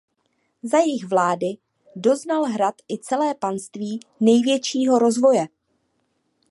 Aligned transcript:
Za 0.63 0.77
jejich 0.77 1.05
vlády 1.05 1.57
doznal 1.95 2.43
hrad 2.43 2.75
i 2.91 2.97
celé 2.97 3.35
panství 3.35 3.99
největšího 4.19 4.99
rozvoje. 4.99 5.47